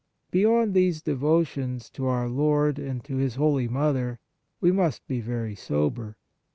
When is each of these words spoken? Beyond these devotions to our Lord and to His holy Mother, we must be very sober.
Beyond 0.31 0.73
these 0.73 1.03
devotions 1.03 1.87
to 1.91 2.07
our 2.07 2.27
Lord 2.27 2.79
and 2.79 3.03
to 3.03 3.17
His 3.17 3.35
holy 3.35 3.67
Mother, 3.67 4.17
we 4.59 4.71
must 4.71 5.05
be 5.07 5.21
very 5.21 5.53
sober. 5.53 6.17